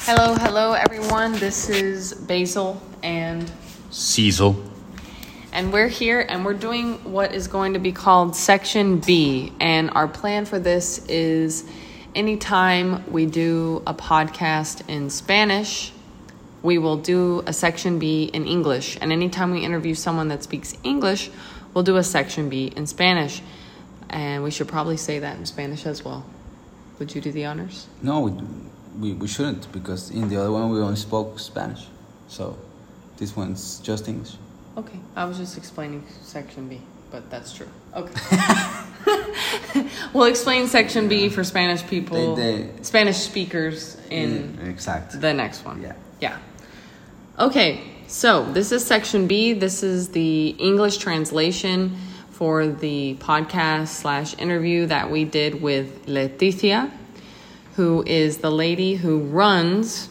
[0.00, 1.32] Hello, hello, everyone.
[1.32, 3.50] This is Basil, and
[3.90, 4.54] Cecil.
[5.52, 9.52] and we're here, and we're doing what is going to be called Section B.
[9.60, 11.64] And our plan for this is
[12.14, 15.92] anytime we do a podcast in Spanish,
[16.62, 18.98] we will do a Section B in English.
[19.00, 21.30] And anytime we interview someone that speaks English,
[21.72, 23.42] we'll do a Section B in Spanish.
[24.10, 26.24] And we should probably say that in Spanish as well.
[26.98, 27.86] Would you do the honors?
[28.02, 28.32] No, we,
[29.00, 31.86] we, we shouldn't because in the other one we only spoke Spanish.
[32.28, 32.56] So
[33.16, 34.36] this one's just English.
[34.76, 37.68] Okay, I was just explaining section B, but that's true.
[37.94, 38.14] Okay.
[40.12, 45.20] we'll explain section B for Spanish people, They- they- Spanish speakers in exact.
[45.20, 45.80] the next one.
[45.82, 45.94] Yeah.
[46.20, 46.38] Yeah.
[47.38, 49.52] Okay, so this is section B.
[49.52, 51.96] This is the English translation
[52.34, 56.90] for the podcast slash interview that we did with Leticia,
[57.76, 60.08] who is the lady who runs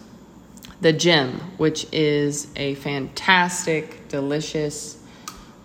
[0.79, 4.97] the gym, which is a fantastic, delicious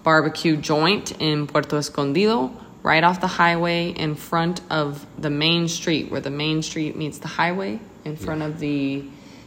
[0.03, 6.11] barbecue joint in Puerto Escondido, right off the highway in front of the main street,
[6.11, 9.05] where the main street meets the highway, in front of the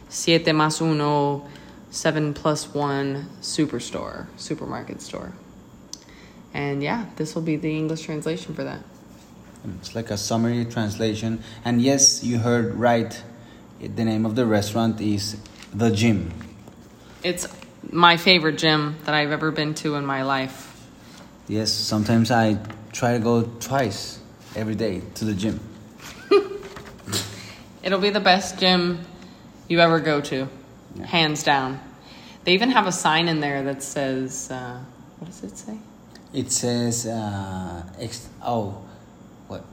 [0.08, 1.46] Siete Más Uno,
[1.90, 5.32] Seven Plus One superstore, supermarket store.
[6.54, 8.80] And yeah, this will be the English translation for that.
[9.78, 11.42] It's like a summary translation.
[11.64, 13.22] And yes, you heard right.
[13.80, 15.36] The name of the restaurant is
[15.72, 16.32] The Gym.
[17.22, 17.46] It's
[17.90, 20.68] my favorite gym that I've ever been to in my life.
[21.48, 22.58] Yes, sometimes I
[22.92, 24.20] try to go twice
[24.54, 25.60] every day to the gym.
[27.82, 29.00] It'll be the best gym
[29.68, 30.48] you ever go to,
[30.94, 31.06] Yeah.
[31.06, 31.80] hands down.
[32.44, 34.78] They even have a sign in there that says, uh,
[35.18, 35.78] what does it say?
[36.32, 38.78] It says, uh, ex- oh,
[39.48, 39.64] what?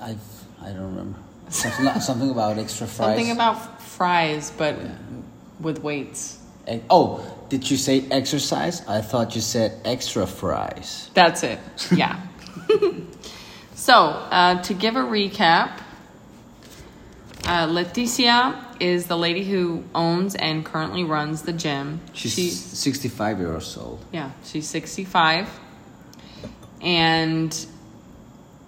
[0.00, 0.16] I
[0.62, 1.18] I don't remember.
[1.48, 3.08] Something, something about extra fries.
[3.16, 4.88] Something about fries, but Yeah.
[5.60, 6.38] with weights.
[6.66, 8.82] Eh, Oh, did you say exercise?
[8.88, 11.10] I thought you said extra fries.
[11.14, 11.58] That's it.
[11.94, 12.18] Yeah.
[13.74, 15.70] so, uh, to give a recap,
[17.44, 22.00] uh, Leticia is the lady who owns and currently runs the gym.
[22.14, 24.00] She's She- 65 years old.
[24.12, 25.48] Yeah, she's 65.
[26.84, 27.66] And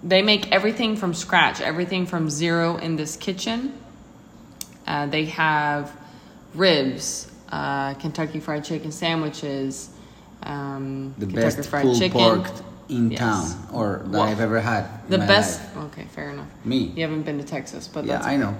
[0.03, 3.73] they make everything from scratch, everything from zero in this kitchen.
[4.87, 5.95] Uh, they have
[6.55, 9.89] ribs, uh, Kentucky Fried Chicken sandwiches,
[10.43, 12.19] um, The Kentucky best Fried pulled Chicken.
[12.19, 12.47] pork
[12.89, 13.19] in Yes.
[13.19, 14.85] town, or that Well, I've ever had.
[15.09, 15.59] The best.
[15.75, 15.85] life.
[15.91, 16.47] Okay, fair enough.
[16.63, 16.91] Me.
[16.95, 18.55] You haven't been to Texas, but Yeah, that's I know.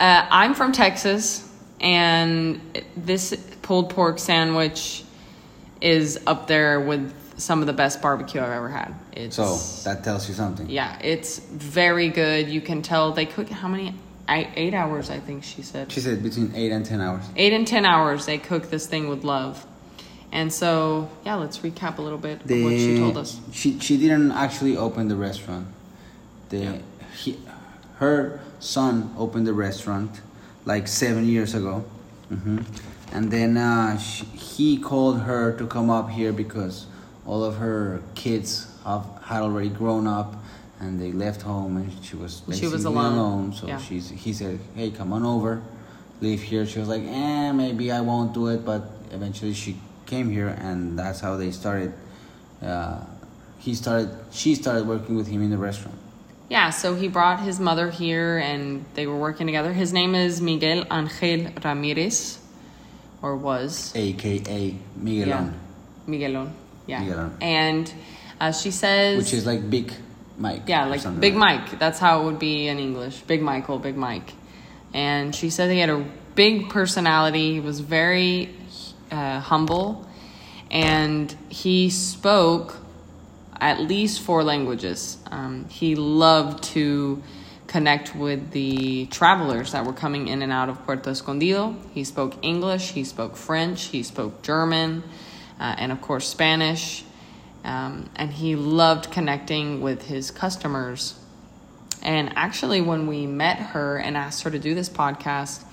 [0.00, 1.46] uh, I'm from Texas,
[1.80, 2.60] and
[2.96, 5.04] this pulled pork sandwich
[5.82, 8.94] is up there with some of the best barbecue I've ever had.
[9.12, 9.56] It's So
[9.88, 10.68] that tells you something.
[10.70, 12.48] yeah, it's very good.
[12.48, 13.94] You can tell they cook how many
[14.28, 15.92] eight, eight hours I think she said.
[15.92, 17.24] She said between eight and ten hours.
[17.36, 19.64] Eight and ten hours they cook this thing with love.
[20.32, 23.40] And so yeah, let's recap a little bit of what she told us.
[23.52, 25.66] She she didn't actually open the restaurant.
[26.48, 26.78] The Yeah.
[27.16, 27.38] he,
[27.98, 30.20] her son opened the restaurant
[30.64, 31.84] like seven years ago,
[32.28, 32.58] hmm
[33.12, 36.86] and then uh, she, he called her to come up here because
[37.26, 40.36] all of her kids have had already grown up
[40.80, 43.52] and they left home and she was She was basically alone.
[43.52, 43.78] So Yeah.
[43.78, 45.62] she's he said, "Hey, come on over,
[46.20, 48.82] live here." She was like, "Eh, maybe I won't do it," but
[49.12, 49.76] eventually she
[50.06, 51.92] came here, and that's how they started.
[52.62, 53.00] Uh,
[53.58, 54.10] he started.
[54.30, 55.98] She started working with him in the restaurant.
[56.48, 59.72] Yeah, so he brought his mother here and they were working together.
[59.72, 62.38] His name is Miguel Angel Ramirez,
[63.20, 63.92] or was.
[63.96, 65.50] AKA Miguelon, Yeah.
[66.06, 66.52] Miguelon.
[66.86, 67.02] Yeah.
[67.02, 67.36] Miguelon.
[67.40, 67.92] And
[68.40, 69.18] uh, she says.
[69.18, 69.92] which is like Big
[70.38, 70.62] Mike.
[70.66, 71.78] Yeah, like Big Mike.
[71.78, 73.22] That's how it would be in English.
[73.22, 74.32] Big Michael, Big Mike.
[74.92, 76.04] And she said he had a
[76.34, 77.54] big personality.
[77.54, 78.54] He was very
[79.10, 80.06] uh, humble.
[80.70, 82.76] And he spoke
[83.60, 85.18] at least four languages.
[85.30, 87.22] Um, he loved to
[87.66, 91.76] connect with the travelers that were coming in and out of Puerto Escondido.
[91.92, 95.02] He spoke English, he spoke French, he spoke German,
[95.58, 97.04] uh, and of course Spanish.
[97.64, 101.18] Um, and he loved connecting with his customers.
[102.00, 105.64] And actually, when we met her and asked her to do this podcast,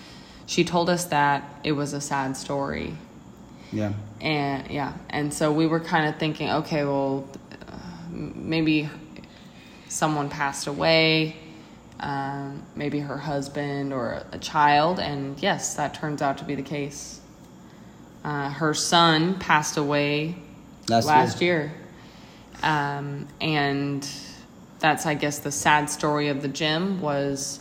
[0.47, 2.95] she told us that it was a sad story.
[3.71, 3.94] Yeah.
[4.21, 7.27] And yeah, and so we were kind of thinking, okay, well,
[7.68, 7.77] uh,
[8.09, 8.89] maybe
[9.89, 11.36] someone passed away,
[12.00, 16.63] um, maybe her husband or a child, and yes, that turns out to be the
[16.63, 17.19] case.
[18.24, 20.36] Uh, her son passed away
[20.90, 21.60] Last, last year.
[21.60, 21.74] year.
[22.64, 24.08] Um, and
[24.80, 27.60] that's, I guess, the sad story of the gym was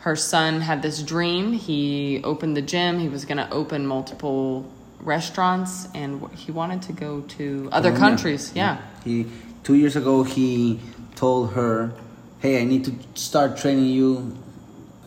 [0.00, 1.52] her son had this dream.
[1.52, 2.98] He opened the gym.
[3.00, 4.70] He was going to open multiple
[5.00, 7.98] restaurants, and he wanted to go to other Colombia.
[8.10, 8.52] countries.
[8.54, 8.78] Yeah.
[9.04, 9.26] He
[9.64, 10.78] two years ago he
[11.16, 11.92] told her,
[12.40, 14.36] "Hey, I need to start training you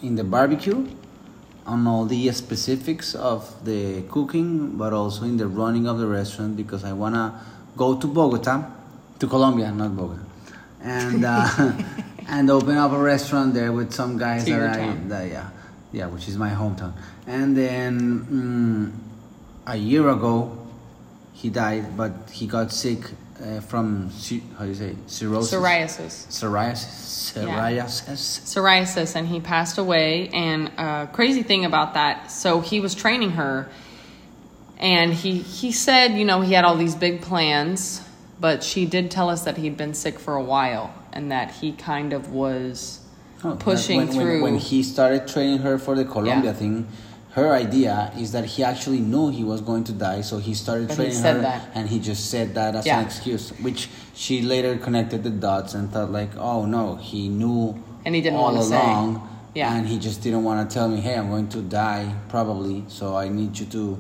[0.02, 0.88] in the barbecue,
[1.66, 6.58] on all the specifics of the cooking, but also in the running of the restaurant
[6.58, 7.40] because I wanna
[7.78, 8.70] go to Bogota,
[9.20, 10.22] to Colombia, not Bogota,
[10.82, 11.48] and uh,
[12.28, 15.10] and open up a restaurant there with some guys that I town.
[15.10, 15.50] that, yeah
[15.92, 16.94] yeah which is my hometown,
[17.28, 18.92] and then mm,
[19.68, 20.58] a year ago
[21.34, 23.00] he died, but he got sick
[23.42, 24.10] uh, from
[24.58, 26.28] how do you say cirrhosis Psoriasis.
[26.28, 27.86] psoriasis Yeah.
[27.86, 32.94] psoriasis psoriasis and he passed away and uh, crazy thing about that so he was
[32.96, 33.70] training her
[34.78, 38.02] and he he said you know he had all these big plans
[38.40, 41.72] but she did tell us that he'd been sick for a while and that he
[41.74, 43.00] kind of was
[43.46, 46.54] Oh, pushing when, when- through When, he started training her for the Colombia Yeah.
[46.54, 46.88] thing,
[47.34, 50.88] her idea is that he actually knew he was going to die, so he started
[50.90, 51.70] But he training said her, that.
[51.74, 53.00] and he just said that as Yeah.
[53.00, 57.76] an excuse, which she later connected the dots and thought like, oh no, he knew
[58.06, 58.76] And he didn't all wanna say.
[58.76, 59.74] along, Yeah.
[59.76, 63.16] and he just didn't want to tell me, hey, I'm going to die probably, so
[63.16, 63.98] I need you to.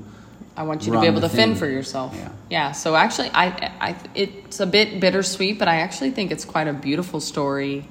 [0.55, 2.13] I want you to be able to fend for yourself.
[2.15, 2.29] Yeah.
[2.51, 2.71] Yeah.
[2.73, 3.45] So actually, I,
[3.81, 7.87] I, it's a bit bittersweet, but I actually think it's quite a beautiful story,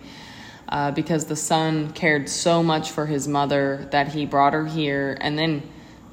[0.73, 5.19] uh, because the son cared so much for his mother that he brought her here
[5.21, 5.63] and then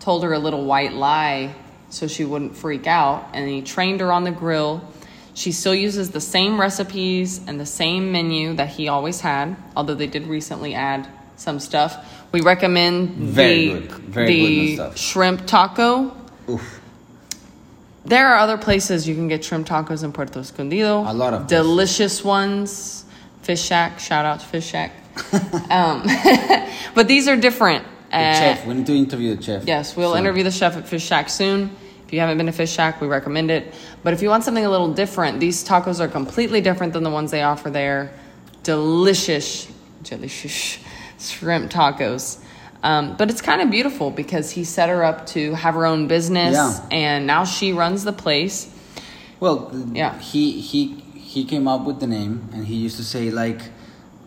[0.01, 1.55] told her a little white lie
[1.89, 4.83] so she wouldn't freak out, and he trained her on the grill.
[5.33, 9.95] She still uses the same recipes and the same menu that he always had, although
[9.95, 11.07] they did recently add
[11.37, 12.27] some stuff.
[12.33, 13.91] We recommend Very the, good.
[14.01, 14.97] Very the stuff.
[14.97, 16.15] shrimp taco.
[16.49, 16.81] Oof.
[18.03, 20.99] There are other places you can get shrimp tacos in Puerto Escondido.
[20.99, 21.65] A lot of places.
[21.65, 23.05] delicious ones.
[23.49, 24.91] Fish Shack, shout out to Fish Shack.
[25.71, 26.03] um,
[26.93, 27.83] but these are different.
[28.11, 29.65] Uh, chef, we need to interview the chef.
[29.65, 31.75] Yes, we'll So- interview the chef at Fish Shack soon.
[32.05, 33.73] If you haven't been to Fish Shack, we recommend it.
[34.03, 37.09] But if you want something a little different, these tacos are completely different than the
[37.09, 38.13] ones they offer there.
[38.61, 39.67] Delicious,
[40.03, 40.77] delicious
[41.19, 42.37] shrimp tacos.
[42.83, 46.07] Um, but it's kind of beautiful because he set her up to have her own
[46.07, 46.85] business, Yeah.
[46.91, 48.71] and now she runs the place.
[49.39, 50.19] Well, Yeah.
[50.19, 53.61] He he he came up with the name, and he used to say like,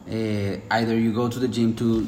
[0.08, 2.06] uh, either you go to the gym to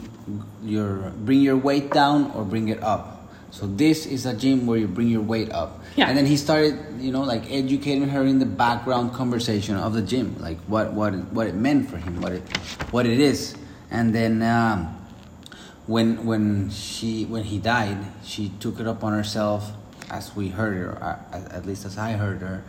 [0.62, 3.10] your bring your weight down or bring it up.
[3.50, 5.82] So this is a gym where you bring your weight up.
[5.96, 6.08] Yeah.
[6.08, 10.02] And then he started, you know, like educating her in the background conversation of the
[10.02, 12.42] gym, like what what it- what it meant for him, what it
[12.94, 13.54] what it is,
[13.90, 14.42] and then.
[14.42, 14.78] Um,
[15.86, 19.70] when when she when he died, she took it upon herself,
[20.08, 22.64] as we heard her, uh, at at least as I heard her,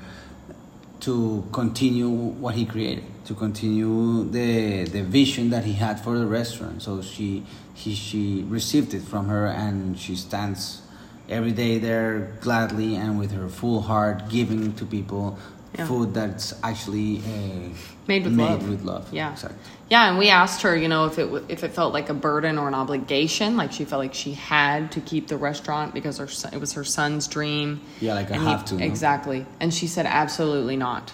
[1.01, 6.25] to continue what he created, to continue the the vision that he had for the
[6.25, 6.81] restaurant.
[6.81, 7.43] So she
[7.73, 10.81] he she received it from her, and she stands
[11.27, 15.37] every day there gladly and with her full heart, giving to people
[15.77, 15.87] Yeah.
[15.87, 17.69] food that's actually uh,
[18.07, 18.69] Made with made love.
[18.69, 19.13] with love.
[19.13, 19.31] Yeah.
[19.31, 19.57] exactly.
[19.89, 22.13] Yeah, and we asked her, you know, if it w- if it felt like a
[22.13, 26.17] burden or an obligation, like she felt like she had to keep the restaurant because
[26.17, 27.81] her son, it was her son's dream.
[28.01, 28.85] Yeah, like I And he- have to, no?
[28.85, 31.13] Exactly, and she said absolutely not.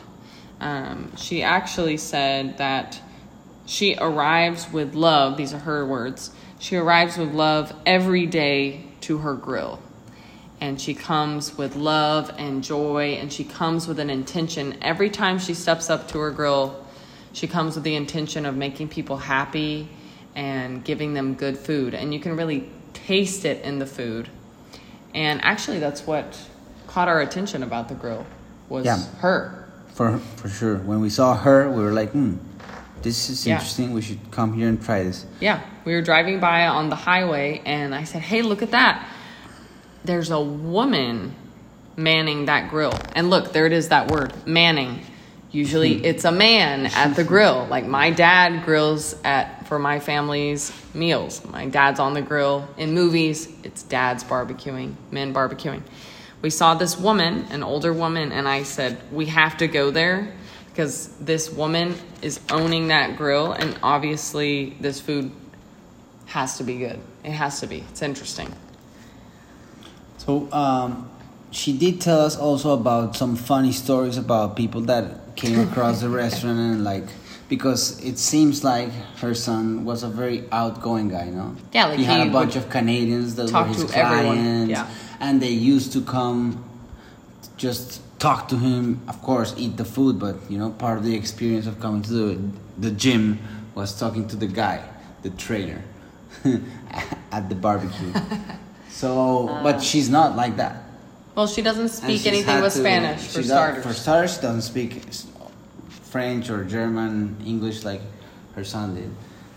[0.59, 3.01] Um, she actually said that
[3.65, 5.37] she arrives with love.
[5.37, 6.31] These are her words.
[6.59, 9.79] She arrives with love every day to her grill.
[10.61, 14.77] And she comes with love and joy, and she comes with an intention.
[14.83, 16.85] Every time she steps up to her grill,
[17.33, 19.89] she comes with the intention of making people happy
[20.35, 21.95] and giving them good food.
[21.95, 24.29] And you can really taste it in the food.
[25.15, 26.39] And actually, that's what
[26.85, 28.27] caught our attention about the grill
[28.69, 28.99] was Yeah.
[29.19, 29.65] her.
[29.95, 30.75] For for sure.
[30.77, 32.35] When we saw her, we were like, hmm,
[33.01, 33.55] this is Yeah.
[33.55, 33.93] interesting.
[33.93, 35.25] We should come here and try this.
[35.39, 39.03] Yeah, we were driving by on the highway, and I said, "Hey, look at that!
[40.03, 41.35] There's a woman
[41.95, 45.01] manning that grill." And look, there it is, that word, manning.
[45.51, 46.05] Usually, hmm.
[46.05, 47.67] it's a man at the grill.
[47.69, 51.45] Like my dad grills at for my family's meals.
[51.45, 52.67] My dad's on the grill.
[52.77, 55.81] In movies, it's dad's barbecuing, men barbecuing.
[56.41, 60.33] We saw this woman, an older woman, and I said, "We have to go there."
[60.69, 65.31] Because this woman is owning that grill, and obviously, this food
[66.27, 66.99] has to be good.
[67.25, 67.83] It has to be.
[67.91, 68.53] It's interesting.
[70.25, 71.09] So um,
[71.49, 76.09] she did tell us also about some funny stories about people that came across the
[76.09, 77.05] restaurant and like
[77.49, 81.55] because it seems like her son was a very outgoing guy, no?
[81.73, 84.69] Yeah, like he had a bunch of Canadians that talk were his to everyone, clients,
[84.69, 84.87] yeah.
[85.19, 86.63] and they used to come
[87.57, 89.01] just talk to him.
[89.07, 92.13] Of course, eat the food, but you know, part of the experience of coming to
[92.13, 92.39] the
[92.77, 93.39] the gym
[93.73, 94.87] was talking to the guy,
[95.23, 95.81] the trainer.
[97.31, 98.13] at the barbecue.
[98.91, 100.83] so, but she's not like that.
[101.35, 103.83] Well, she doesn't speak anything with to- Spanish for starters.
[103.83, 105.01] For starters, she doesn't speak
[106.11, 108.01] French or German, English like
[108.55, 109.09] her son did.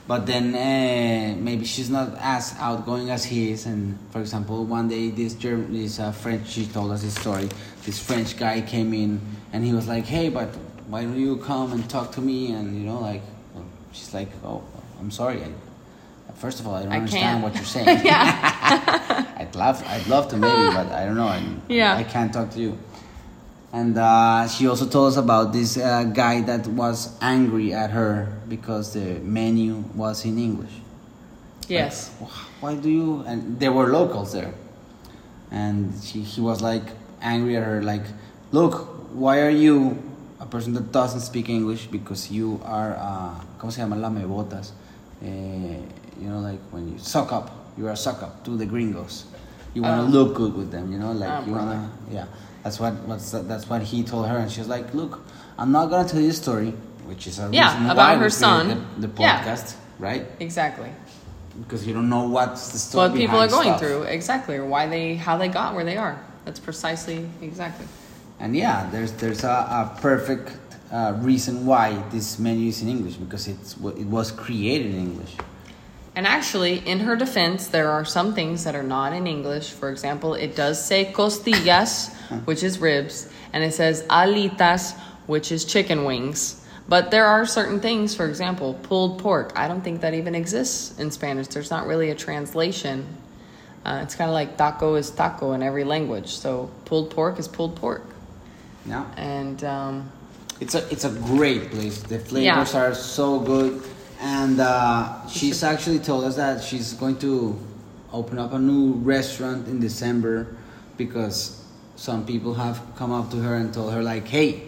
[0.07, 3.67] But then uh, maybe she's not as outgoing as he is.
[3.67, 7.49] And for example, one day this German, this uh, French, she told us this story.
[7.85, 9.21] This French guy came in
[9.53, 10.49] and he was like, "Hey, but
[10.89, 13.23] why don't you come and talk to me?" And you know, like,
[13.93, 14.63] she's like, "Oh,
[15.01, 15.43] I'm sorry.
[15.43, 15.49] I,
[16.35, 17.87] first of all, I don't I understand can't." what you're saying."
[19.45, 21.29] I'd love, I'd love to maybe, but I don't know.
[21.29, 21.97] I, Yeah.
[21.97, 22.79] I can't talk to you.
[23.73, 28.29] And uh, she also told us about this uh, guy that was angry at her
[28.49, 30.71] because the menu was in English.
[31.69, 32.15] yes.
[32.21, 33.25] Like, why do you?
[33.27, 34.55] And there were locals there,
[35.51, 36.85] and she, he was like
[37.21, 38.05] angry at her, like,
[38.53, 38.75] look,
[39.13, 39.99] why are you
[40.41, 43.97] a person that doesn't speak English because you are, uh, ¿cómo se llama?
[43.97, 44.71] Lamebotas.
[45.23, 45.81] Eh,
[46.21, 49.25] you know, like when you suck up, you are a suck up to the gringos.
[49.75, 50.23] You want to Oh.
[50.25, 52.27] look good with them, you know, like Oh, you wanna, yeah.
[52.63, 55.21] That's what what's that's what he told her, and she's like, look,
[55.59, 56.73] I'm not gonna tell you a story,
[57.07, 58.87] which is a Yeah, reason about why her son.
[58.99, 59.43] the, the Yeah.
[59.43, 60.25] podcast, right?
[60.41, 60.91] Exactly.
[61.61, 63.09] because you don't know what's the story.
[63.11, 63.79] What people are going stuff.
[63.81, 66.19] through, exactly, or why they, how they got where they are.
[66.45, 67.87] That's precisely, exactly.
[68.41, 69.49] And yeah, there's there's a,
[69.81, 70.51] a perfect
[70.91, 75.35] uh, reason why this menu is in English because it's it was created in English.
[76.17, 79.71] And actually, in her defense, there are some things that are not in English.
[79.71, 85.65] For example, it does say costillas, which is ribs, and it says alitas, which is
[85.65, 86.65] chicken wings.
[86.89, 89.53] But there are certain things, for example, pulled pork.
[89.57, 91.49] I don't think that even exists in Spanish.
[91.49, 93.07] There's not really a translation.
[93.85, 96.29] Uh, it's kind of like taco is taco in every language.
[96.29, 98.05] So pulled pork is pulled pork.
[98.87, 100.13] Yeah, And um,
[100.61, 102.03] it's a it's a great place.
[102.03, 103.83] The flavors are so good,
[104.21, 107.59] and uh, she's actually told us that she's going to
[108.13, 110.57] open up a new restaurant in December
[110.97, 111.65] because
[111.97, 114.63] some people have come up to her and told her like, "Hey,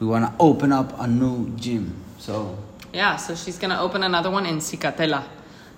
[0.00, 2.58] we want to open up a new gym." So
[2.92, 5.24] Yeah, so she's going to open another one in Zicatela.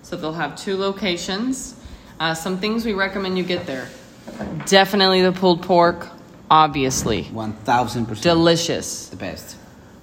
[0.03, 1.75] So they'll have two locations.
[2.19, 3.89] Uh, some things we recommend you get there.
[4.67, 6.09] Definitely the pulled pork,
[6.51, 7.25] obviously.
[7.25, 9.09] one thousand percent Delicious.
[9.09, 9.57] the best.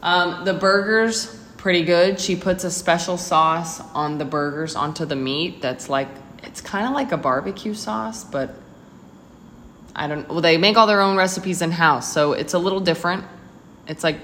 [0.04, 2.18] Um, the burgers, pretty good.
[2.18, 6.08] She puts a special sauce on the burgers onto the meat that's like,
[6.42, 8.56] it's kind of like a barbecue sauce, but
[9.94, 12.80] I don't, well, they make all their own recipes in house, so it's a little
[12.80, 13.26] different.
[13.86, 14.16] It's like,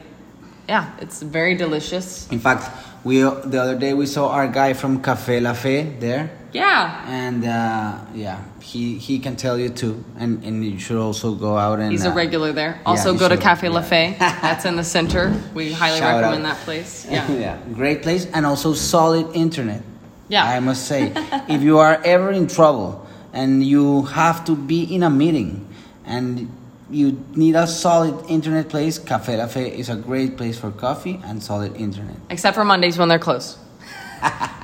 [0.70, 2.32] yeah, it's very delicious.
[2.32, 2.72] In fact,
[3.04, 7.44] we the other day we saw our guy from Café La Fe there, Yeah, and
[7.44, 11.80] uh, yeah, he he can tell you too, and and you should also go out
[11.80, 11.92] and.
[11.92, 12.80] He's a uh, regular there.
[12.86, 13.74] Also, you go to Cafe yeah.
[13.74, 14.16] La Fe.
[14.20, 15.34] That's in the center.
[15.56, 16.56] We highly Shout recommend out.
[16.56, 17.08] that place.
[17.14, 17.32] Yeah.
[17.32, 19.82] yeah, great place, and also solid internet.
[20.30, 20.46] Yeah.
[20.46, 21.12] I must say,
[21.48, 25.68] if you are ever in trouble and you have to be in a meeting
[26.06, 26.50] and
[26.90, 31.20] you need a solid internet place, Café La Fe is a great place for coffee
[31.26, 32.16] and solid internet.
[32.30, 33.58] Except for Mondays when they're closed.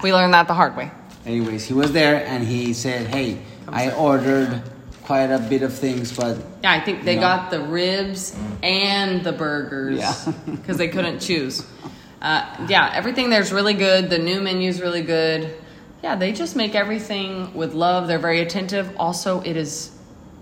[0.03, 0.91] we learned that the hard way.
[1.25, 4.61] Anyways, he was there and he said, "Hey, I ordered
[5.03, 7.21] quite a bit of things, but Yeah, I think they Yeah.
[7.21, 10.13] got the ribs and the burgers Yeah.
[10.45, 11.65] because they couldn't choose.
[12.21, 14.09] Uh, yeah, everything there's really good.
[14.09, 15.55] The new menu's really good.
[16.03, 18.07] Yeah, they just make everything with love.
[18.07, 18.91] They're very attentive.
[18.97, 19.91] Also, it is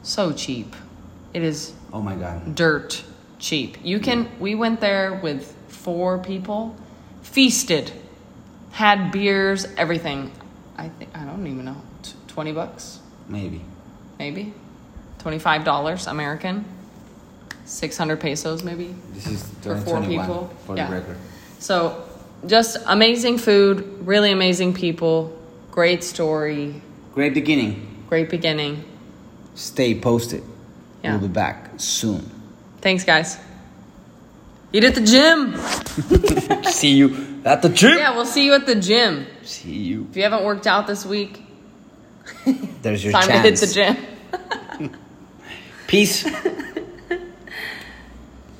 [0.04, 0.76] so cheap.
[1.34, 3.04] It is oh my god, dirt
[3.40, 3.78] cheap.
[3.84, 4.28] You can.
[4.40, 6.76] We went there with four people,
[7.22, 7.92] feasted,
[8.72, 10.32] had beers, everything.
[10.78, 11.82] I think I don't even know.
[12.04, 13.62] T- Twenty bucks, maybe."
[14.20, 14.54] maybe.
[15.20, 16.66] Twenty-five dollars American.
[17.66, 18.96] Six hundred pesos, maybe.
[19.14, 20.50] This is For four people?
[20.66, 20.88] for Yeah.
[20.90, 21.18] the record.
[21.60, 22.04] So,
[22.46, 25.36] just amazing food, really amazing people,
[25.72, 26.82] great story,
[27.14, 28.06] Great beginning.
[28.10, 28.84] great beginning.
[29.56, 30.44] Stay posted.
[31.04, 31.12] Yeah.
[31.18, 32.30] We'll be back soon.
[32.82, 33.38] Thanks, guys.
[34.74, 35.56] Eat at the gym.
[36.72, 37.98] See you at the gym.
[37.98, 39.26] Yeah, we'll see you at the gym.
[39.44, 40.08] See you.
[40.12, 41.42] If you haven't worked out this week,
[42.82, 43.62] There's your time chance.
[43.62, 44.92] to hit the gym.
[45.88, 46.26] Peace.